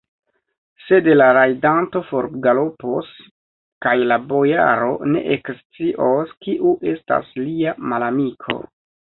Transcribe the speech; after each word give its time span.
Sed 0.83 1.09
la 1.17 1.25
rajdanto 1.37 2.01
forgalopos, 2.07 3.11
kaj 3.87 3.93
la 4.13 4.17
bojaro 4.33 4.89
ne 5.11 5.23
ekscios, 5.37 6.35
kiu 6.49 6.75
estas 6.95 7.31
lia 7.45 7.77
malamiko. 7.95 8.59